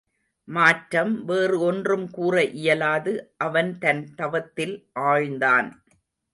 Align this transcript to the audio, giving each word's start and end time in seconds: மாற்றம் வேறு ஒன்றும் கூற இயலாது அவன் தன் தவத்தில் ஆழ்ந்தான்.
மாற்றம் 0.47 1.25
வேறு 1.25 1.59
ஒன்றும் 1.59 2.09
கூற 2.09 2.43
இயலாது 2.43 3.13
அவன் 3.37 3.77
தன் 3.77 4.03
தவத்தில் 4.15 4.75
ஆழ்ந்தான். 4.99 5.69